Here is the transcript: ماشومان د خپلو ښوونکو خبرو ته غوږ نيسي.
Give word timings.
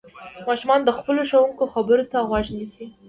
ماشومان 0.47 0.79
د 0.83 0.89
خپلو 0.97 1.21
ښوونکو 1.29 1.63
خبرو 1.73 2.05
ته 2.11 2.17
غوږ 2.29 2.45
نيسي. 2.57 2.85